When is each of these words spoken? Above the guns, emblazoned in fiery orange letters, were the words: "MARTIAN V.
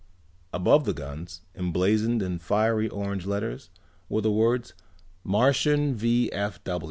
Above 0.51 0.85
the 0.85 0.95
guns, 0.95 1.41
emblazoned 1.53 2.23
in 2.23 2.39
fiery 2.39 2.89
orange 2.89 3.27
letters, 3.27 3.69
were 4.09 4.21
the 4.21 4.31
words: 4.31 4.73
"MARTIAN 5.23 5.93
V. 5.93 6.31